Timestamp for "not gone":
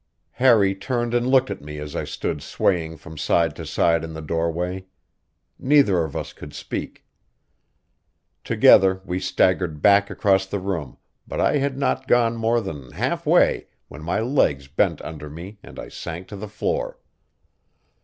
11.77-12.35